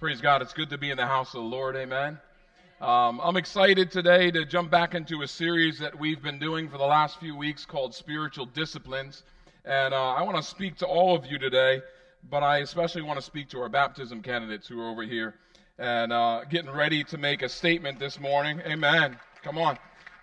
[0.00, 0.40] Praise God.
[0.40, 1.76] It's good to be in the house of the Lord.
[1.76, 2.18] Amen.
[2.80, 6.78] Um, I'm excited today to jump back into a series that we've been doing for
[6.78, 9.24] the last few weeks called Spiritual Disciplines.
[9.66, 11.82] And uh, I want to speak to all of you today,
[12.30, 15.34] but I especially want to speak to our baptism candidates who are over here
[15.78, 18.62] and uh, getting ready to make a statement this morning.
[18.64, 19.18] Amen.
[19.42, 19.76] Come on.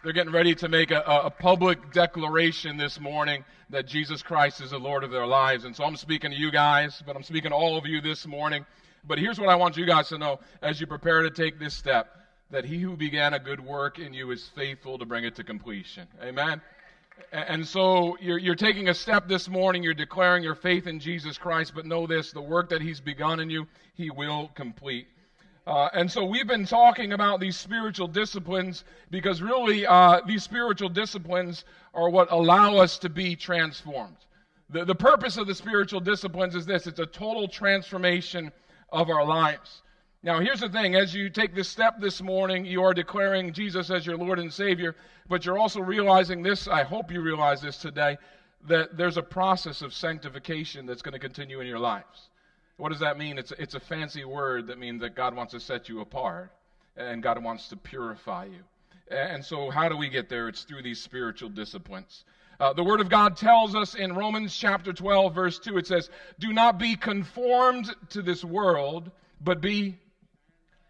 [0.03, 4.71] They're getting ready to make a, a public declaration this morning that Jesus Christ is
[4.71, 5.65] the Lord of their lives.
[5.65, 8.25] And so I'm speaking to you guys, but I'm speaking to all of you this
[8.25, 8.65] morning.
[9.07, 11.73] But here's what I want you guys to know as you prepare to take this
[11.73, 12.09] step
[12.51, 15.43] that he who began a good work in you is faithful to bring it to
[15.43, 16.07] completion.
[16.21, 16.61] Amen.
[17.31, 19.81] And so you're, you're, taking a step this morning.
[19.81, 23.39] You're declaring your faith in Jesus Christ, but know this the work that He's begun
[23.39, 23.65] in you,
[23.95, 25.07] He will complete.
[25.65, 30.89] Uh, and so we've been talking about these spiritual disciplines because really uh, these spiritual
[30.89, 34.15] disciplines are what allow us to be transformed.
[34.69, 38.51] The, the purpose of the spiritual disciplines is this it's a total transformation
[38.89, 39.81] of our lives.
[40.23, 43.89] Now, here's the thing as you take this step this morning, you are declaring Jesus
[43.89, 44.95] as your Lord and Savior,
[45.29, 46.67] but you're also realizing this.
[46.67, 48.17] I hope you realize this today
[48.67, 52.29] that there's a process of sanctification that's going to continue in your lives.
[52.77, 53.37] What does that mean?
[53.37, 56.51] It's, it's a fancy word that means that God wants to set you apart
[56.95, 58.63] and God wants to purify you.
[59.09, 60.49] And so, how do we get there?
[60.49, 62.25] It's through these spiritual disciplines.
[62.59, 66.09] Uh, the Word of God tells us in Romans chapter 12, verse 2, it says,
[66.39, 69.99] Do not be conformed to this world, but be,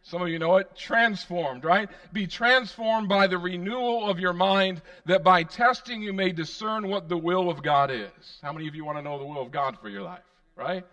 [0.03, 1.89] some of you know it, transformed, right?
[2.13, 7.09] Be transformed by the renewal of your mind, that by testing you may discern what
[7.09, 8.39] the will of God is.
[8.41, 10.23] How many of you want to know the will of God for your life,
[10.55, 10.85] right?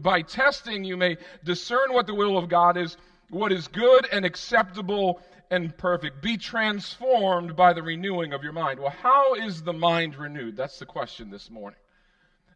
[0.00, 2.98] By testing you may discern what the will of God is,
[3.30, 6.22] what is good and acceptable and perfect.
[6.22, 8.78] Be transformed by the renewing of your mind.
[8.78, 10.56] Well, how is the mind renewed?
[10.56, 11.78] That's the question this morning.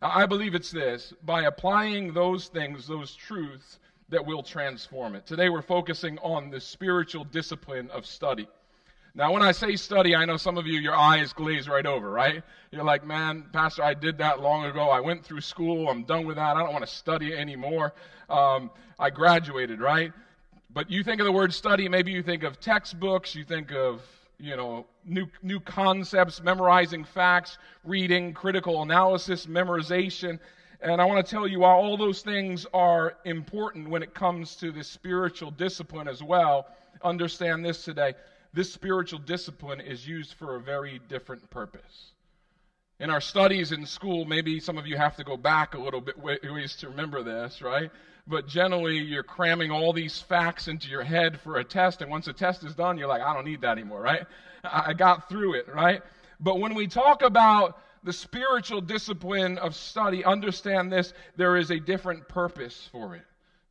[0.02, 3.78] I believe it's this by applying those things, those truths
[4.10, 5.26] that will transform it.
[5.26, 8.46] Today we're focusing on the spiritual discipline of study.
[9.16, 12.10] Now, when I say study, I know some of you, your eyes glaze right over,
[12.10, 12.42] right?
[12.72, 14.90] You're like, man, Pastor, I did that long ago.
[14.90, 15.88] I went through school.
[15.88, 16.56] I'm done with that.
[16.56, 17.94] I don't want to study anymore.
[18.28, 20.12] Um, I graduated, right?
[20.70, 24.02] But you think of the word study, maybe you think of textbooks, you think of,
[24.38, 30.38] you know, new, new concepts, memorizing facts, reading, critical analysis, memorization.
[30.80, 34.56] And I want to tell you, while all those things are important when it comes
[34.56, 36.66] to the spiritual discipline as well,
[37.02, 38.14] understand this today.
[38.52, 42.12] This spiritual discipline is used for a very different purpose.
[43.00, 46.00] In our studies in school, maybe some of you have to go back a little
[46.00, 47.90] bit ways to remember this, right?
[48.26, 52.26] But generally you're cramming all these facts into your head for a test, and once
[52.26, 54.26] the test is done, you're like, I don't need that anymore, right?
[54.64, 56.02] I got through it, right?
[56.40, 61.78] But when we talk about the spiritual discipline of study, understand this there is a
[61.78, 63.24] different purpose for it.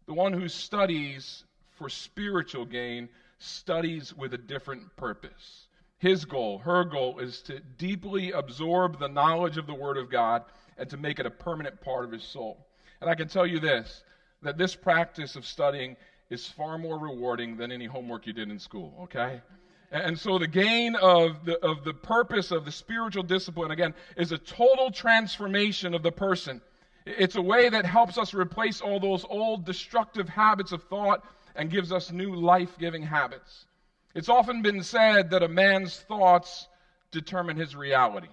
[0.05, 1.43] The one who studies
[1.77, 3.09] for spiritual gain
[3.39, 5.67] studies with a different purpose.
[5.97, 10.43] His goal, her goal, is to deeply absorb the knowledge of the Word of God
[10.77, 12.67] and to make it a permanent part of his soul.
[12.99, 14.03] And I can tell you this
[14.43, 15.95] that this practice of studying
[16.29, 19.41] is far more rewarding than any homework you did in school, okay?
[19.91, 24.31] And so the gain of the, of the purpose of the spiritual discipline, again, is
[24.31, 26.61] a total transformation of the person.
[27.05, 31.23] It's a way that helps us replace all those old destructive habits of thought
[31.55, 33.65] and gives us new life giving habits.
[34.15, 36.67] It's often been said that a man's thoughts
[37.11, 38.29] determine his reality.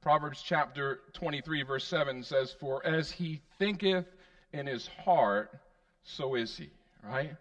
[0.00, 4.06] Proverbs chapter 23, verse 7 says, For as he thinketh
[4.54, 5.50] in his heart,
[6.04, 6.70] so is he,
[7.02, 7.36] right?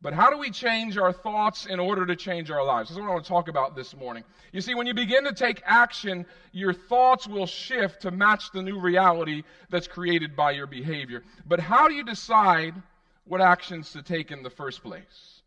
[0.00, 2.88] But how do we change our thoughts in order to change our lives?
[2.88, 4.24] That's what I want to talk about this morning.
[4.52, 8.62] You see, when you begin to take action, your thoughts will shift to match the
[8.62, 11.22] new reality that's created by your behavior.
[11.46, 12.74] But how do you decide
[13.26, 15.42] what actions to take in the first place?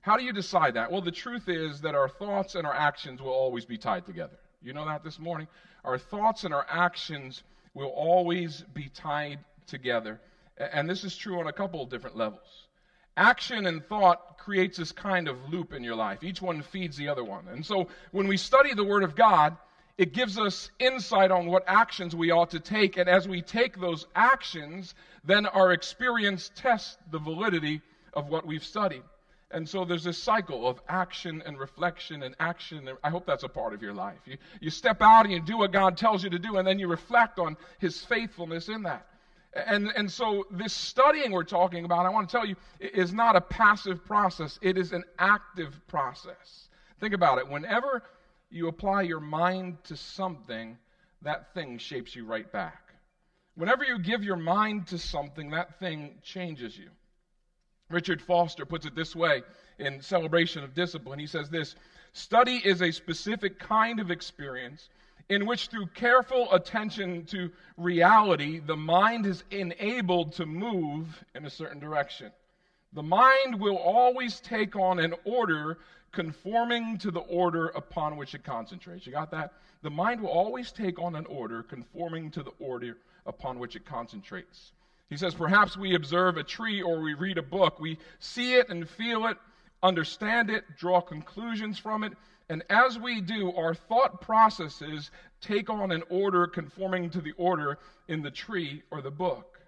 [0.00, 0.90] How do you decide that?
[0.90, 4.38] Well, the truth is that our thoughts and our actions will always be tied together.
[4.62, 5.46] You know that this morning?
[5.84, 7.42] Our thoughts and our actions
[7.74, 10.20] will always be tied together.
[10.60, 12.68] And this is true on a couple of different levels.
[13.16, 16.22] Action and thought creates this kind of loop in your life.
[16.22, 17.48] Each one feeds the other one.
[17.48, 19.56] And so when we study the Word of God,
[19.98, 22.96] it gives us insight on what actions we ought to take.
[22.96, 27.82] And as we take those actions, then our experience tests the validity
[28.14, 29.02] of what we've studied.
[29.50, 32.88] And so there's this cycle of action and reflection and action.
[33.02, 34.20] I hope that's a part of your life.
[34.24, 36.78] You, you step out and you do what God tells you to do, and then
[36.78, 39.06] you reflect on His faithfulness in that.
[39.52, 43.34] And, and so, this studying we're talking about, I want to tell you, is not
[43.34, 46.68] a passive process, it is an active process.
[47.00, 47.48] Think about it.
[47.48, 48.02] Whenever
[48.50, 50.78] you apply your mind to something,
[51.22, 52.94] that thing shapes you right back.
[53.56, 56.88] Whenever you give your mind to something, that thing changes you.
[57.88, 59.42] Richard Foster puts it this way
[59.78, 61.18] in Celebration of Discipline.
[61.18, 61.74] He says this
[62.12, 64.88] Study is a specific kind of experience
[65.30, 71.06] in which, through careful attention to reality, the mind is enabled to move
[71.36, 72.32] in a certain direction.
[72.92, 75.78] The mind will always take on an order
[76.10, 79.06] conforming to the order upon which it concentrates.
[79.06, 79.52] You got that?
[79.82, 83.86] The mind will always take on an order conforming to the order upon which it
[83.86, 84.72] concentrates.
[85.10, 87.78] He says, perhaps we observe a tree or we read a book.
[87.78, 89.36] We see it and feel it,
[89.80, 92.14] understand it, draw conclusions from it,
[92.50, 97.78] and as we do, our thought processes take on an order conforming to the order
[98.08, 99.60] in the tree or the book.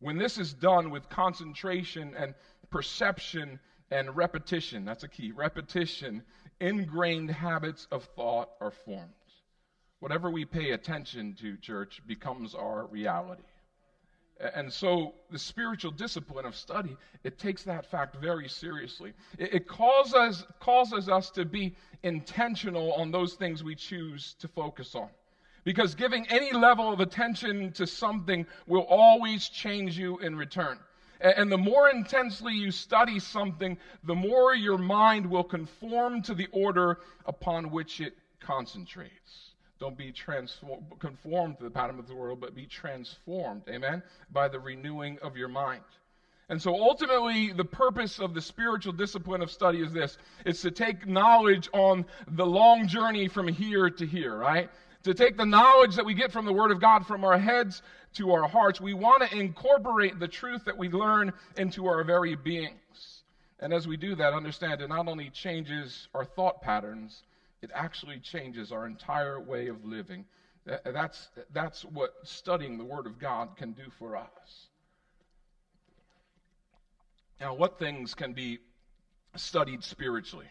[0.00, 2.34] When this is done with concentration and
[2.70, 3.60] perception
[3.92, 6.24] and repetition, that's a key repetition,
[6.58, 9.12] ingrained habits of thought are formed.
[10.00, 13.42] Whatever we pay attention to, church, becomes our reality.
[14.54, 19.12] And so the spiritual discipline of study, it takes that fact very seriously.
[19.36, 24.94] It, it causes, causes us to be intentional on those things we choose to focus
[24.94, 25.08] on.
[25.64, 30.78] Because giving any level of attention to something will always change you in return.
[31.20, 36.46] And the more intensely you study something, the more your mind will conform to the
[36.52, 39.47] order upon which it concentrates.
[39.80, 44.02] Don't be transform, conformed to the pattern of the world, but be transformed, amen,
[44.32, 45.82] by the renewing of your mind.
[46.48, 50.16] And so ultimately, the purpose of the spiritual discipline of study is this
[50.46, 54.70] it's to take knowledge on the long journey from here to here, right?
[55.04, 57.82] To take the knowledge that we get from the Word of God from our heads
[58.14, 58.80] to our hearts.
[58.80, 63.22] We want to incorporate the truth that we learn into our very beings.
[63.60, 67.22] And as we do that, understand it not only changes our thought patterns,
[67.62, 70.24] it actually changes our entire way of living.
[70.84, 74.68] That's, that's what studying the Word of God can do for us.
[77.40, 78.58] Now, what things can be
[79.36, 80.46] studied spiritually?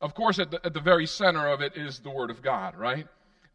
[0.00, 2.76] Of course, at the, at the very center of it is the Word of God,
[2.76, 3.06] right?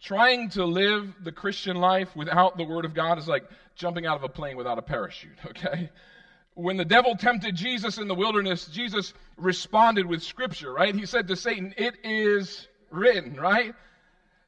[0.01, 3.45] Trying to live the Christian life without the Word of God is like
[3.75, 5.89] jumping out of a plane without a parachute, okay?
[6.53, 10.95] When the devil tempted Jesus in the wilderness, Jesus responded with Scripture, right?
[10.95, 13.73] He said to Satan, It is written, right?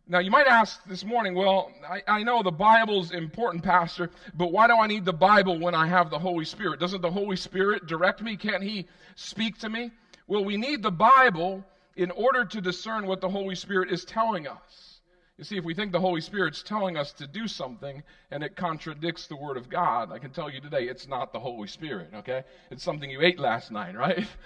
[0.10, 4.54] Now, you might ask this morning, well, I, I, know the Bible's important, Pastor, but
[4.54, 6.80] why do I need the Bible when I have the Holy Spirit?
[6.80, 8.38] Doesn't the Holy Spirit direct me?
[8.38, 9.92] Can't He speak to me?
[10.28, 11.66] Well, we need the Bible
[11.98, 15.00] in order to discern what the Holy Spirit is telling us.
[15.38, 18.02] You see, if we think the Holy Spirit's telling us to do something
[18.32, 21.40] and it contradicts the Word of God, I can tell you today it's not the
[21.40, 22.44] Holy Spirit, okay?
[22.72, 24.26] It's something you ate last night, right?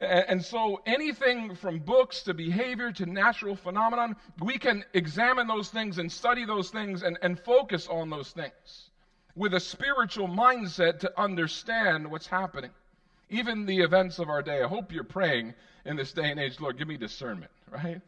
[0.00, 5.98] And so anything from books to behavior to natural phenomenon, we can examine those things
[5.98, 8.90] and study those things and, and focus on those things
[9.34, 12.70] with a spiritual mindset to understand what's happening.
[13.30, 14.62] Even the events of our day.
[14.62, 15.54] I hope you're praying
[15.84, 18.00] in this day and age, Lord, give me discernment, right?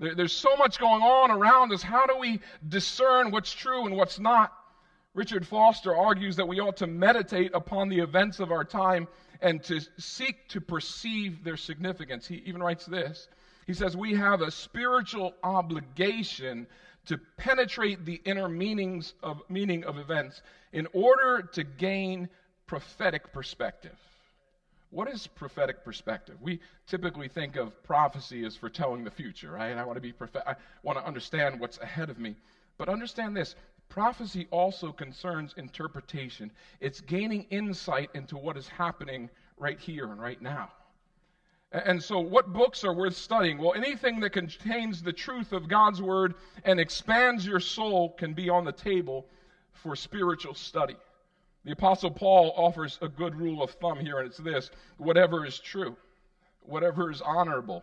[0.00, 1.82] There, there's so much going on around us.
[1.82, 4.52] How do we discern what's true and what's not?
[5.14, 9.08] Richard Foster argues that we ought to meditate upon the events of our time
[9.40, 12.26] and to seek to perceive their significance.
[12.26, 13.28] He even writes this.
[13.66, 16.66] He says, We have a spiritual obligation
[17.06, 20.42] to penetrate the inner meanings of meaning of events
[20.72, 22.28] in order to gain
[22.66, 23.96] prophetic perspective.
[24.90, 26.36] What is prophetic perspective?
[26.40, 29.76] We typically think of prophecy as foretelling the future, right?
[29.76, 32.36] I want to be prophet- I want to understand what's ahead of me.
[32.78, 33.54] But understand this
[33.88, 36.50] Prophecy also concerns interpretation,
[36.80, 40.70] it's gaining insight into what is happening right here and right now.
[41.72, 43.58] And so, what books are worth studying?
[43.58, 48.48] Well, anything that contains the truth of God's Word and expands your soul can be
[48.48, 49.26] on the table
[49.72, 50.96] for spiritual study.
[51.64, 55.58] The Apostle Paul offers a good rule of thumb here, and it's this whatever is
[55.58, 55.96] true,
[56.62, 57.82] whatever is honorable,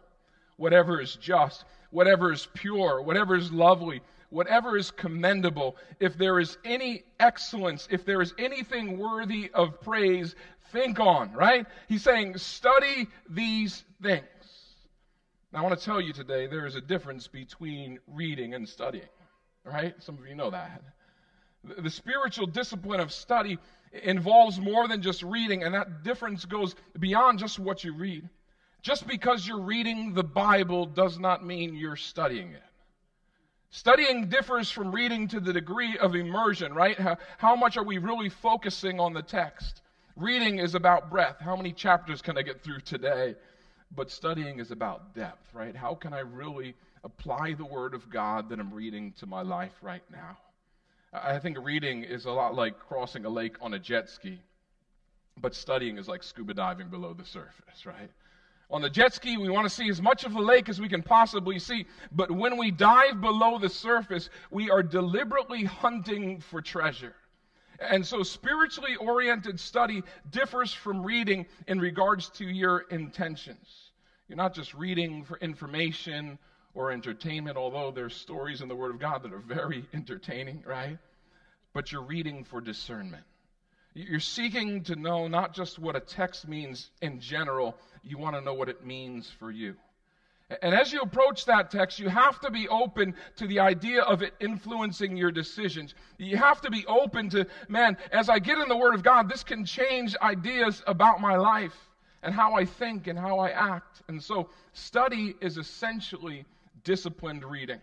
[0.55, 4.01] whatever is just, whatever is pure, whatever is lovely,
[4.33, 10.35] whatever is commendable, if there is any excellence, if there is anything worthy of praise,
[10.71, 11.67] think on, right?
[11.87, 14.25] He's saying, study these things.
[15.51, 19.07] Now, I want to tell you today there is a difference between reading and studying,
[19.63, 19.93] right?
[19.99, 20.81] Some of you know that.
[21.77, 23.59] The spiritual discipline of study
[24.01, 28.27] involves more than just reading, and that difference goes beyond just what you read.
[28.81, 32.63] Just because you're reading the Bible does not mean you're studying it.
[33.73, 36.95] Studying differs from reading to the degree of immersion, right?
[36.95, 39.81] How, how, much are we really focusing on the text?
[40.15, 41.41] Reading is about breadth.
[41.41, 43.33] How many chapters can I get through today?
[43.95, 45.75] But studying is about depth, right?
[45.75, 49.73] How can I really apply the Word of God that I'm reading to my life
[49.81, 50.37] right now?
[51.11, 54.39] I think reading is a lot like crossing a lake on a jet ski.
[55.41, 58.11] But studying is like scuba diving below the surface, right?
[58.69, 60.89] On the jet ski, we want to see as much of the lake as we
[60.89, 61.85] can possibly see.
[62.11, 67.15] But when we dive below the surface, we are deliberately hunting for treasure.
[67.79, 73.91] And so, spiritually oriented study differs from reading in regards to your intentions.
[74.27, 76.39] You're not just reading for information
[76.73, 80.97] or entertainment, although there's stories in the Word of God that are very entertaining, right?
[81.73, 83.23] But you're reading for discernment.
[83.95, 88.41] You're seeking to know not just what a text means in general, you want to
[88.41, 89.75] know what it means for you.
[90.61, 94.21] And as you approach that text, you have to be open to the idea of
[94.21, 95.95] it influencing your decisions.
[96.17, 99.29] You have to be open to, man, as I get in the Word of God,
[99.29, 101.75] this can change ideas about my life
[102.23, 104.01] and how I think and how I act.
[104.07, 106.45] And so, study is essentially
[106.83, 107.79] disciplined reading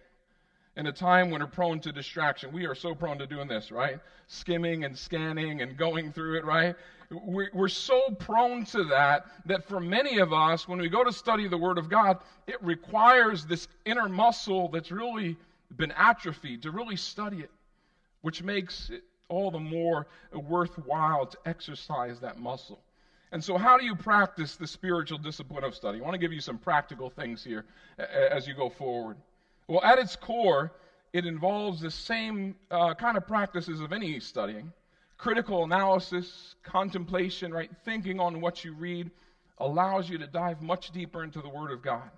[0.80, 2.50] in a time when we're prone to distraction.
[2.52, 4.00] We are so prone to doing this, right?
[4.28, 6.74] Skimming and scanning and going through it, right?
[7.10, 11.48] We're so prone to that that for many of us, when we go to study
[11.48, 15.36] the Word of God, it requires this inner muscle that's really
[15.76, 17.50] been atrophied to really study it,
[18.22, 22.80] which makes it all the more worthwhile to exercise that muscle.
[23.32, 26.00] And so, how do you practice the spiritual discipline of study?
[26.00, 27.66] I want to give you some practical things here
[27.98, 29.18] as you go forward.
[29.70, 30.72] Well, at its core,
[31.12, 34.72] it involves the same uh, kind of practices of any studying
[35.16, 37.70] critical analysis, contemplation, right?
[37.84, 39.10] Thinking on what you read
[39.58, 42.10] allows you to dive much deeper into the Word of God.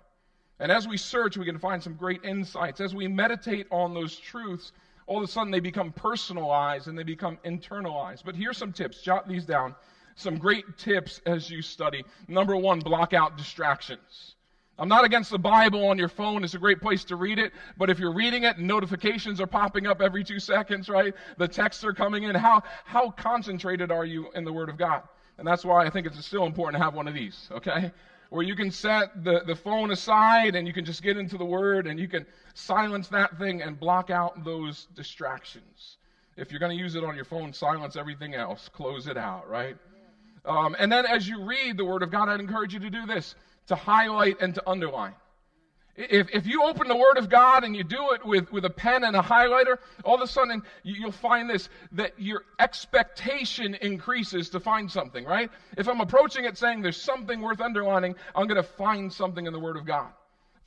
[0.59, 2.79] And as we search, we can find some great insights.
[2.79, 4.71] As we meditate on those truths,
[5.05, 8.23] all of a sudden they become personalized and they become internalized.
[8.23, 9.01] But here's some tips.
[9.01, 9.75] Jot these down.
[10.15, 12.05] Some great tips as you study.
[12.29, 14.35] Number one, block out distractions.
[14.79, 16.43] I'm not against the Bible on your phone.
[16.43, 17.53] It's a great place to read it.
[17.77, 21.13] But if you're reading it and notifications are popping up every two seconds, right?
[21.37, 22.33] The texts are coming in.
[22.33, 25.03] How, how concentrated are you in the Word of God?
[25.37, 27.91] And that's why I think it's still important to have one of these, okay?
[28.29, 31.45] Where you can set the, the phone aside and you can just get into the
[31.45, 32.25] Word and you can
[32.55, 35.97] silence that thing and block out those distractions.
[36.35, 38.69] If you're going to use it on your phone, silence everything else.
[38.69, 39.77] Close it out, right?
[40.45, 43.05] Um, and then as you read the Word of God, I'd encourage you to do
[43.05, 43.35] this
[43.67, 45.13] to highlight and to underline.
[45.95, 48.69] If, if you open the Word of God and you do it with, with a
[48.69, 54.49] pen and a highlighter, all of a sudden you'll find this that your expectation increases
[54.49, 55.51] to find something, right?
[55.77, 59.53] If I'm approaching it saying there's something worth underlining, I'm going to find something in
[59.53, 60.09] the Word of God.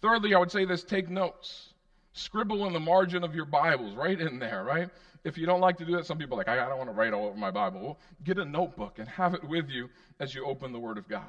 [0.01, 1.73] Thirdly, I would say this take notes.
[2.13, 4.89] Scribble in the margin of your Bibles, right in there, right?
[5.25, 6.95] If you don't like to do that, some people are like, I don't want to
[6.95, 7.81] write all over my Bible.
[7.81, 11.09] Well, get a notebook and have it with you as you open the Word of
[11.09, 11.25] God.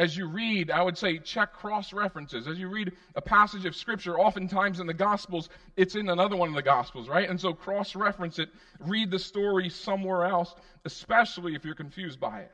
[0.00, 2.48] As you read, I would say check cross references.
[2.48, 6.48] As you read a passage of Scripture, oftentimes in the Gospels, it's in another one
[6.48, 7.28] of the Gospels, right?
[7.28, 8.48] And so cross reference it.
[8.78, 10.54] Read the story somewhere else,
[10.86, 12.52] especially if you're confused by it.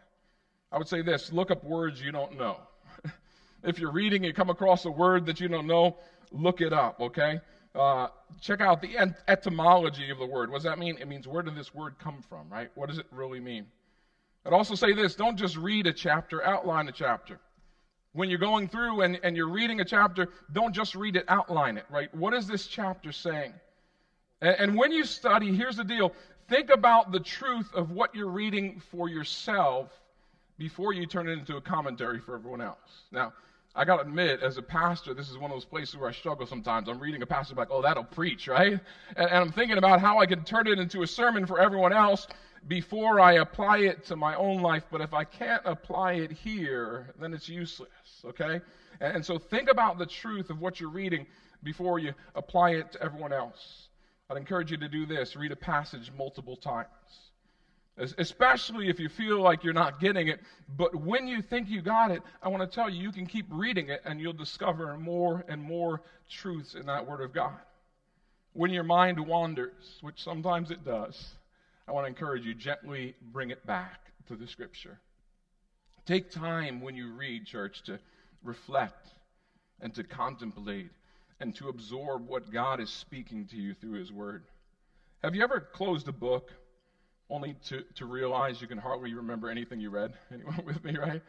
[0.73, 2.57] I would say this look up words you don't know.
[3.62, 5.99] if you're reading, you come across a word that you don't know,
[6.33, 7.38] look it up, okay?
[7.76, 8.09] Uh,
[8.41, 10.50] check out the etymology of the word.
[10.50, 10.99] What does that mean?
[11.00, 12.71] It means where did this word come from, right?
[12.75, 13.67] What does it really mean?
[14.47, 17.41] I'd also say this don't just read a chapter, outline a chapter.
[18.12, 21.76] When you're going through and, and you're reading a chapter, don't just read it, outline
[21.76, 22.15] it, right?
[22.15, 23.53] What is this chapter saying?
[24.41, 26.12] And, and when you study, here's the deal
[26.49, 29.91] think about the truth of what you're reading for yourself
[30.59, 33.03] before you turn it into a commentary for everyone else.
[33.11, 33.33] Now,
[33.78, 36.12] I got to admit, as a pastor, this is one of those places where I
[36.12, 36.88] struggle sometimes.
[36.88, 38.73] I'm reading a passage like, oh, that'll preach, right?
[38.73, 38.80] And,
[39.16, 42.26] and I'm thinking about how I can turn it into a sermon for everyone else
[42.66, 47.14] before I apply it to my own life, but if I can't apply it here,
[47.21, 47.90] then it's useless,
[48.25, 48.61] okay?
[49.00, 51.26] And, and so think about the truth of what you're reading
[51.62, 53.88] before you apply it to everyone else.
[54.30, 56.88] I'd encourage you to do this read a passage multiple times,
[57.99, 60.41] especially if you feel like you're not getting it.
[60.76, 63.47] But when you think you got it, I want to tell you, you can keep
[63.49, 67.59] reading it and you'll discover more and more truths in that Word of God.
[68.53, 71.35] When your mind wanders, which sometimes it does,
[71.88, 74.99] I want to encourage you gently bring it back to the scripture.
[76.05, 77.99] Take time when you read, church, to
[78.43, 79.09] reflect
[79.81, 80.91] and to contemplate
[81.41, 84.45] and to absorb what God is speaking to you through His Word.
[85.23, 86.50] Have you ever closed a book
[87.28, 90.12] only to, to realize you can hardly remember anything you read?
[90.33, 91.23] Anyone with me, right?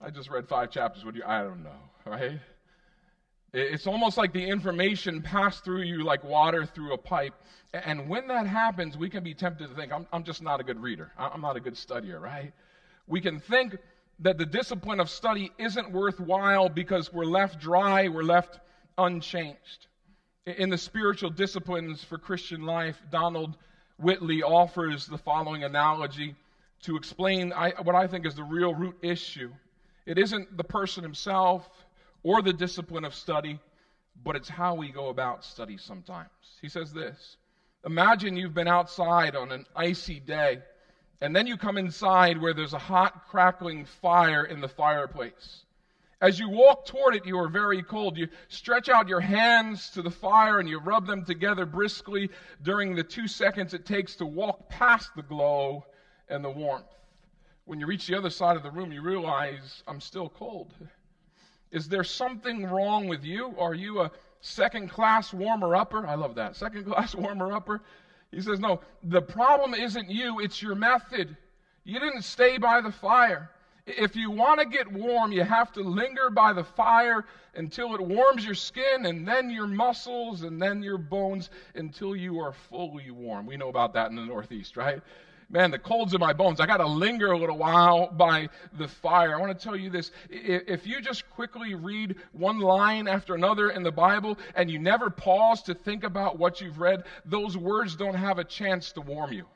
[0.00, 1.04] I just read five chapters.
[1.04, 1.26] What do you?
[1.26, 2.38] I don't know, right?
[3.52, 7.32] It's almost like the information passed through you like water through a pipe.
[7.72, 10.62] And when that happens, we can be tempted to think, I'm, I'm just not a
[10.62, 11.12] good reader.
[11.18, 12.52] I'm not a good studier, right?
[13.06, 13.76] We can think
[14.20, 18.60] that the discipline of study isn't worthwhile because we're left dry, we're left
[18.98, 19.86] unchanged.
[20.44, 23.56] In the spiritual disciplines for Christian life, Donald
[23.98, 26.36] Whitney offers the following analogy
[26.82, 29.50] to explain I, what I think is the real root issue.
[30.06, 31.68] It isn't the person himself
[32.22, 33.58] or the discipline of study,
[34.24, 36.30] but it's how we go about study sometimes.
[36.62, 37.36] He says this
[37.84, 40.60] Imagine you've been outside on an icy day,
[41.20, 45.64] and then you come inside where there's a hot, crackling fire in the fireplace.
[46.20, 48.16] As you walk toward it, you are very cold.
[48.16, 52.28] You stretch out your hands to the fire and you rub them together briskly
[52.62, 55.84] during the two seconds it takes to walk past the glow
[56.28, 56.86] and the warmth.
[57.66, 60.74] When you reach the other side of the room, you realize I'm still cold.
[61.70, 63.54] Is there something wrong with you?
[63.58, 64.10] Are you a
[64.40, 66.06] second class warmer upper?
[66.06, 66.56] I love that.
[66.56, 67.82] Second class warmer upper.
[68.32, 71.36] He says, No, the problem isn't you, it's your method.
[71.84, 73.50] You didn't stay by the fire.
[73.88, 78.00] If you want to get warm, you have to linger by the fire until it
[78.00, 83.10] warms your skin and then your muscles and then your bones until you are fully
[83.10, 83.46] warm.
[83.46, 85.00] We know about that in the Northeast, right?
[85.50, 86.60] Man, the cold's in my bones.
[86.60, 89.34] I got to linger a little while by the fire.
[89.34, 90.10] I want to tell you this.
[90.28, 95.08] If you just quickly read one line after another in the Bible and you never
[95.08, 99.32] pause to think about what you've read, those words don't have a chance to warm
[99.32, 99.46] you.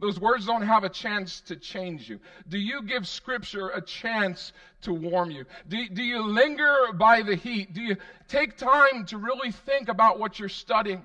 [0.00, 2.20] Those words don't have a chance to change you.
[2.48, 4.52] Do you give Scripture a chance
[4.82, 5.44] to warm you?
[5.68, 7.74] Do, do you linger by the heat?
[7.74, 11.02] Do you take time to really think about what you're studying?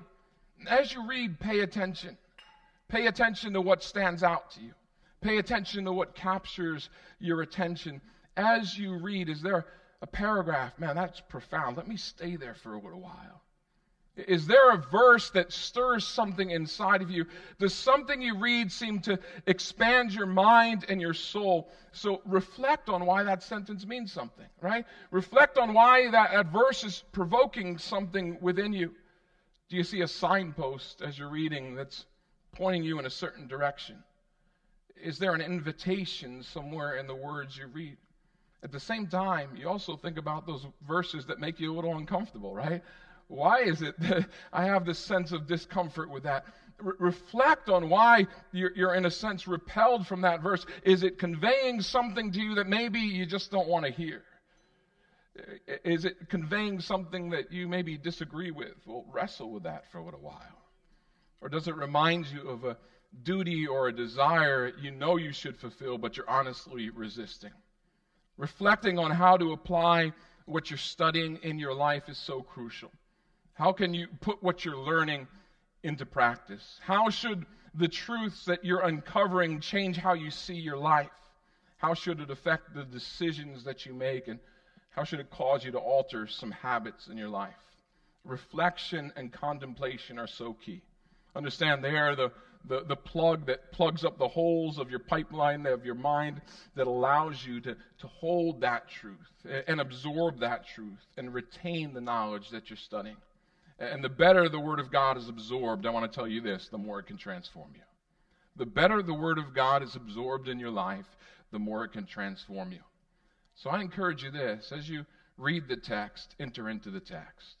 [0.66, 2.16] As you read, pay attention.
[2.88, 4.72] Pay attention to what stands out to you.
[5.20, 6.88] Pay attention to what captures
[7.18, 8.00] your attention.
[8.36, 9.66] As you read, is there
[10.00, 10.78] a paragraph?
[10.78, 11.76] Man, that's profound.
[11.76, 13.42] Let me stay there for a little while.
[14.16, 17.26] Is there a verse that stirs something inside of you?
[17.58, 21.68] Does something you read seem to expand your mind and your soul?
[21.92, 24.86] So reflect on why that sentence means something, right?
[25.10, 28.94] Reflect on why that, that verse is provoking something within you.
[29.68, 32.06] Do you see a signpost as you're reading that's
[32.52, 34.02] pointing you in a certain direction?
[34.96, 37.98] Is there an invitation somewhere in the words you read?
[38.62, 41.96] At the same time, you also think about those verses that make you a little
[41.96, 42.82] uncomfortable, right?
[43.28, 46.44] Why is it that I have this sense of discomfort with that?
[46.78, 50.64] Re- reflect on why you're, you're, in a sense, repelled from that verse.
[50.84, 54.22] Is it conveying something to you that maybe you just don't want to hear?
[55.84, 58.74] Is it conveying something that you maybe disagree with?
[58.86, 60.62] Well, wrestle with that for a little while.
[61.40, 62.78] Or does it remind you of a
[63.22, 67.52] duty or a desire you know you should fulfill, but you're honestly resisting?
[68.38, 70.12] Reflecting on how to apply
[70.46, 72.90] what you're studying in your life is so crucial.
[73.56, 75.26] How can you put what you're learning
[75.82, 76.78] into practice?
[76.82, 81.08] How should the truths that you're uncovering change how you see your life?
[81.78, 84.28] How should it affect the decisions that you make?
[84.28, 84.40] And
[84.90, 87.54] how should it cause you to alter some habits in your life?
[88.24, 90.82] Reflection and contemplation are so key.
[91.34, 92.32] Understand they are the,
[92.68, 96.42] the, the plug that plugs up the holes of your pipeline of your mind
[96.74, 99.16] that allows you to, to hold that truth
[99.66, 103.16] and absorb that truth and retain the knowledge that you're studying.
[103.78, 106.68] And the better the Word of God is absorbed, I want to tell you this,
[106.68, 107.82] the more it can transform you.
[108.56, 111.06] The better the Word of God is absorbed in your life,
[111.52, 112.80] the more it can transform you.
[113.54, 115.04] So I encourage you this as you
[115.36, 117.56] read the text, enter into the text.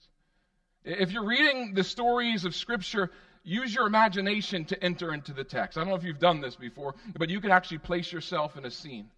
[0.84, 3.10] If you're reading the stories of Scripture,
[3.44, 5.76] use your imagination to enter into the text.
[5.76, 8.64] I don't know if you've done this before, but you can actually place yourself in
[8.64, 9.10] a scene.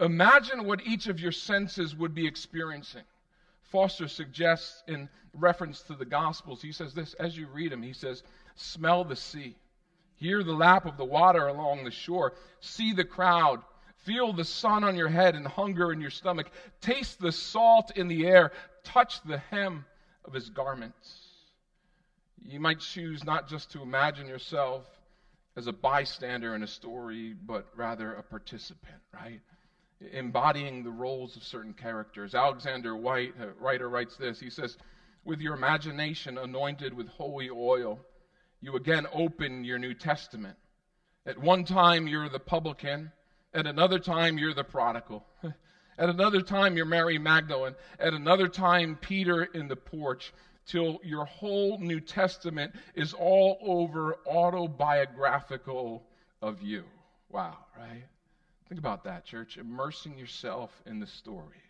[0.00, 3.02] Imagine what each of your senses would be experiencing.
[3.72, 7.94] Foster suggests in reference to the Gospels, he says this as you read him, he
[7.94, 8.22] says,
[8.54, 9.56] Smell the sea,
[10.16, 13.62] hear the lap of the water along the shore, see the crowd,
[14.04, 16.50] feel the sun on your head and hunger in your stomach,
[16.82, 18.52] taste the salt in the air,
[18.84, 19.86] touch the hem
[20.26, 21.18] of his garments.
[22.44, 24.84] You might choose not just to imagine yourself
[25.56, 29.40] as a bystander in a story, but rather a participant, right?
[30.12, 32.34] Embodying the roles of certain characters.
[32.34, 34.40] Alexander Whyte, a writer, writes this.
[34.40, 34.76] He says,
[35.24, 38.00] With your imagination anointed with holy oil,
[38.60, 40.56] you again open your New Testament.
[41.26, 43.12] At one time, you're the publican.
[43.54, 45.24] At another time, you're the prodigal.
[45.98, 47.74] At another time, you're Mary Magdalene.
[48.00, 50.32] At another time, Peter in the porch.
[50.64, 56.04] Till your whole New Testament is all over autobiographical
[56.40, 56.84] of you.
[57.30, 58.04] Wow, right?
[58.72, 59.58] Think about that, church.
[59.58, 61.60] Immersing yourself in the story.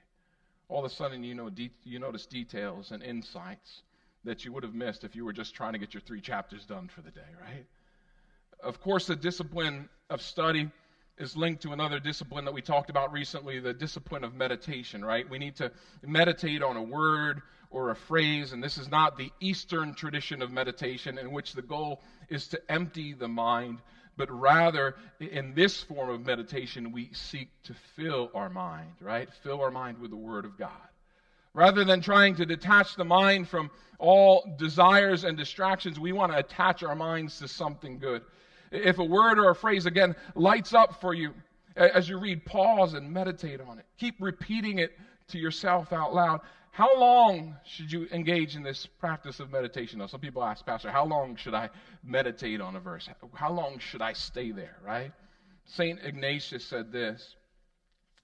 [0.68, 3.82] All of a sudden, you know, de- you notice details and insights
[4.22, 6.64] that you would have missed if you were just trying to get your three chapters
[6.64, 7.66] done for the day, right?
[8.62, 10.70] Of course, the discipline of study
[11.18, 15.28] is linked to another discipline that we talked about recently, the discipline of meditation, right?
[15.28, 15.72] We need to
[16.06, 20.52] meditate on a word or a phrase, and this is not the Eastern tradition of
[20.52, 23.80] meditation in which the goal is to empty the mind
[24.16, 29.28] but rather in this form of meditation, we seek to fill our mind, right?
[29.42, 30.70] Fill our mind with the Word of God.
[31.54, 36.38] Rather than trying to detach the mind from all desires and distractions, we want to
[36.38, 38.22] attach our minds to something good.
[38.70, 41.34] If a word or a phrase, again, lights up for you
[41.76, 43.86] as you read, pause and meditate on it.
[43.98, 44.92] Keep repeating it
[45.28, 46.40] to yourself out loud.
[46.72, 49.98] How long should you engage in this practice of meditation?
[49.98, 51.68] Now, some people ask, Pastor, how long should I
[52.02, 53.10] meditate on a verse?
[53.34, 55.12] How long should I stay there, right?
[55.66, 56.00] St.
[56.02, 57.36] Ignatius said this.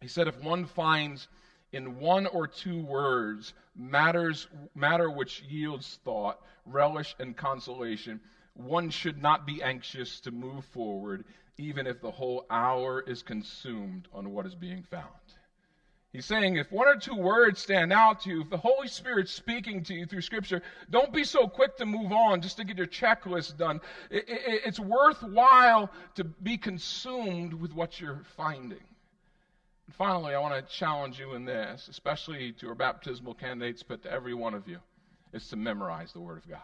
[0.00, 1.28] He said, if one finds
[1.72, 8.18] in one or two words matters matter which yields thought, relish, and consolation,
[8.54, 11.26] one should not be anxious to move forward,
[11.58, 15.04] even if the whole hour is consumed on what is being found.
[16.18, 19.31] He's saying if one or two words stand out to you, if the Holy Spirit's
[19.31, 22.76] speaking to you through Scripture, don't be so quick to move on just to get
[22.76, 23.81] your checklist done.
[24.11, 28.83] It, it, it's worthwhile to be consumed with what you're finding.
[29.87, 34.02] And finally, I want to challenge you in this, especially to our baptismal candidates, but
[34.02, 34.81] to every one of you,
[35.33, 36.59] is to memorize the Word of God.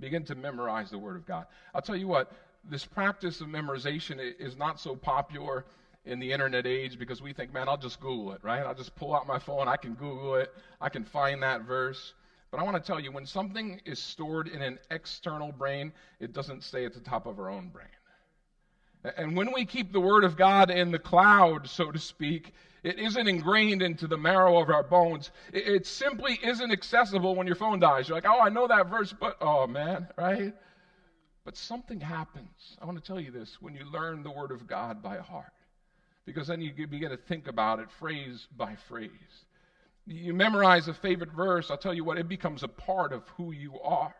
[0.00, 1.46] Begin to memorize the Word of God.
[1.74, 2.30] I'll tell you what,
[2.68, 5.64] this practice of memorization is not so popular
[6.06, 8.64] in the internet age because we think, man, I'll just Google it, right?
[8.64, 12.14] I'll just pull out my phone, I can Google it, I can find that verse.
[12.50, 16.32] But I want to tell you, when something is stored in an external brain, it
[16.32, 17.88] doesn't stay at the top of our own brain.
[19.16, 22.98] And when we keep the Word of God in the cloud, so to speak, it
[22.98, 25.32] isn't ingrained into the marrow of our bones.
[25.52, 28.08] It, simply isn't accessible when your phone dies.
[28.08, 30.54] You're like, oh, I know that verse, but oh man, right?
[31.44, 32.76] But something happens.
[32.80, 35.52] I want to tell you this when you learn the Word of God by heart
[36.26, 39.10] because then you begin to think about it phrase by phrase.
[40.06, 43.52] You memorize a favorite verse, I'll tell you what, it becomes a part of who
[43.52, 44.14] you are.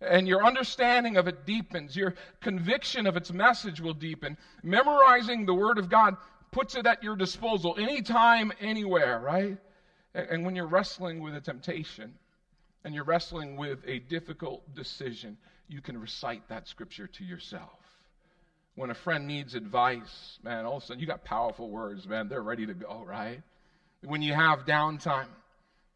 [0.00, 1.96] And your understanding of it deepens.
[1.96, 4.36] Your conviction of its message will deepen.
[4.62, 6.16] Memorizing the Word of God
[6.52, 9.58] puts it at your disposal anytime, anywhere, right?
[10.14, 12.14] And when you're wrestling with a temptation
[12.84, 15.36] and you're wrestling with a difficult decision,
[15.68, 17.87] you can recite that scripture to yourself
[18.78, 22.28] when a friend needs advice, man, all of a sudden you got powerful words, man.
[22.28, 23.42] They're ready to go, right?
[24.04, 25.26] When you have downtime,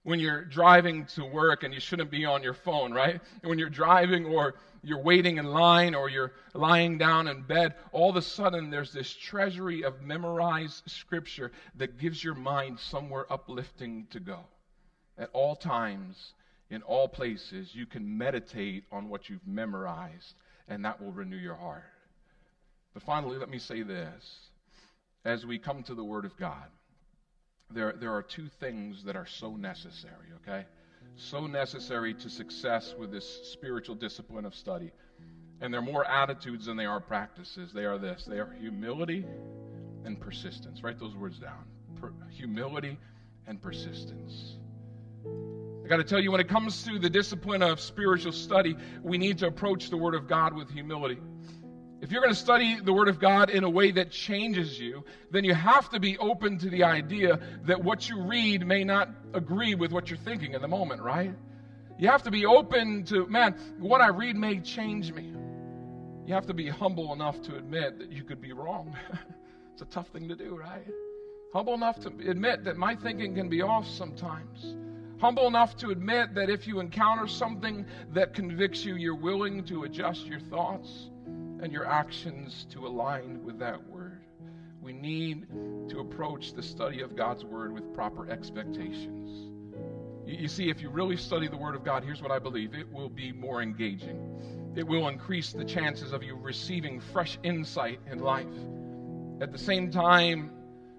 [0.03, 3.21] when you're driving to work and you shouldn't be on your phone, right?
[3.45, 8.11] When you're driving or you're waiting in line or you're lying down in bed, all
[8.11, 14.09] of a sudden there's this treasury of memorized scripture that gives your mind somewhere uplifting
[14.11, 14.41] to go.
[15.17, 16.33] At all times,
[16.69, 20.35] in all places, you can meditate on what you've memorized,
[20.67, 21.85] and that will renew your heart.
[22.95, 24.51] But finally, let me say this.
[25.25, 26.67] As we come to the Word of God,
[27.71, 30.67] there, there are two things that are so necessary, okay?
[31.17, 34.91] So necessary to success with this spiritual discipline of study.
[35.61, 37.73] And they're more attitudes than they are practices.
[37.73, 39.25] They are this they are humility
[40.05, 40.83] and persistence.
[40.83, 41.65] Write those words down
[42.01, 42.99] per- humility
[43.47, 44.57] and persistence.
[45.85, 49.19] I got to tell you, when it comes to the discipline of spiritual study, we
[49.19, 51.19] need to approach the Word of God with humility.
[52.03, 55.05] If you're going to study the Word of God in a way that changes you,
[55.31, 59.09] then you have to be open to the idea that what you read may not
[59.35, 61.33] agree with what you're thinking in the moment, right?
[62.01, 65.33] You have to be open to, man, what I read may change me.
[66.27, 68.97] You have to be humble enough to admit that you could be wrong.
[69.73, 70.89] it's a tough thing to do, right?
[71.53, 74.75] Humble enough to admit that my thinking can be off sometimes.
[75.21, 79.85] Humble enough to admit that if you encounter something that convicts you, you're willing to
[79.85, 81.11] adjust your thoughts
[81.63, 84.21] and your actions to align with that word.
[84.83, 85.47] We need
[85.89, 89.49] to approach the study of God's word with proper expectations.
[90.27, 92.93] You, see, if you really study the word of God, here's what I believe it
[92.93, 94.73] will be more engaging.
[94.75, 98.47] It will increase the chances of you receiving fresh insight in life.
[99.41, 100.51] At the same time,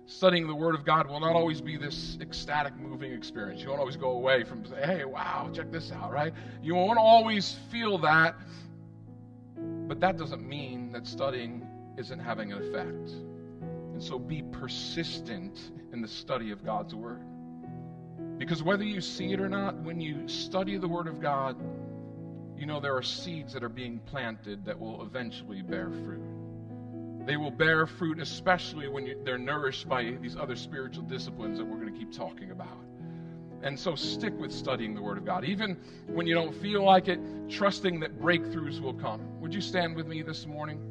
[0.06, 3.62] studying the Word of God will not always be this ecstatic, moving experience.
[3.62, 6.34] You won't always go away from say, hey, wow, check this out, right?
[6.62, 8.36] You won't always feel that
[9.88, 11.68] but that doesn't mean that studying
[11.98, 13.12] isn't having an effect.
[13.94, 17.22] And so be persistent in the study of God's Word.
[18.38, 21.56] Because whether you see it or not, when you study the Word of God,
[22.58, 26.22] you know there are seeds that are being planted that will eventually bear fruit.
[27.26, 31.66] They will bear fruit, especially when you, they're nourished by these other spiritual disciplines that
[31.66, 32.84] we're going to keep talking about.
[33.64, 35.46] And so stick with studying the Word of God.
[35.46, 39.22] Even when you don't feel like it, trusting that breakthroughs will come.
[39.40, 40.82] Would you stand with me this morning?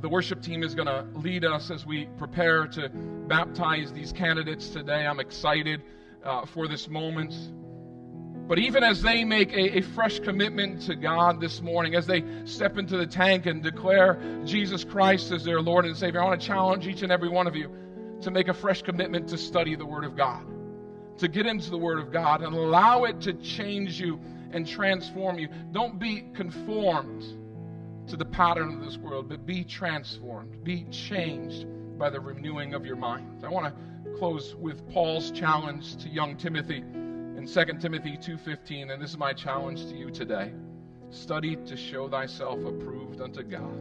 [0.00, 4.68] The worship team is going to lead us as we prepare to baptize these candidates
[4.68, 5.04] today.
[5.04, 5.82] I'm excited
[6.24, 7.34] uh, for this moment.
[8.46, 12.22] But even as they make a, a, fresh commitment to God this morning, as they
[12.44, 16.40] step into the tank and declare Jesus Christ as their Lord and Savior, I want
[16.40, 17.70] to challenge each and every one of you
[18.22, 20.44] to make a fresh commitment to study the Word of God,
[21.18, 24.20] to get into the Word of God and allow it to change you
[24.52, 25.48] and transform you.
[25.72, 27.24] Don't be conformed
[28.08, 31.66] to the pattern of this world, but be transformed, be changed
[31.98, 33.44] by the renewing of your mind.
[33.44, 39.02] I want to close with Paul's challenge to young Timothy in 2 Timothy 2:15, and
[39.02, 40.52] this is my challenge to you today.
[41.10, 43.78] Study to show thyself approved unto God,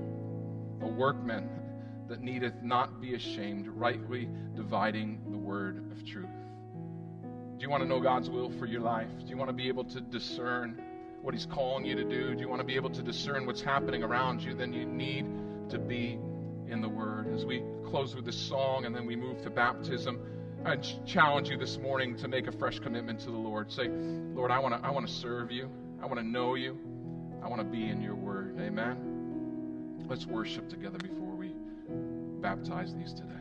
[0.81, 1.49] a workman
[2.09, 6.25] that needeth not be ashamed, rightly dividing the word of truth.
[7.57, 9.09] Do you want to know God's will for your life?
[9.19, 10.81] Do you want to be able to discern
[11.21, 12.35] what He's calling you to do?
[12.35, 14.53] Do you want to be able to discern what's happening around you?
[14.53, 15.25] Then you need
[15.69, 16.19] to be
[16.69, 17.33] in the Word.
[17.33, 20.19] As we close with this song and then we move to baptism,
[20.65, 23.71] I challenge you this morning to make a fresh commitment to the Lord.
[23.71, 25.69] Say, Lord, I want to I want to serve you.
[26.01, 26.77] I want to know you.
[27.43, 28.59] I want to be in your Word.
[28.59, 30.05] Amen.
[30.07, 31.26] Let's worship together before
[32.41, 33.36] baptize these today.